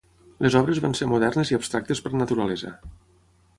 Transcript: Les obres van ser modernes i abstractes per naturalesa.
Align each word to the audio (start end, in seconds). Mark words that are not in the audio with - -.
Les 0.45 0.55
obres 0.59 0.81
van 0.85 0.97
ser 0.99 1.09
modernes 1.11 1.53
i 1.53 1.59
abstractes 1.59 2.03
per 2.07 2.13
naturalesa. 2.25 2.75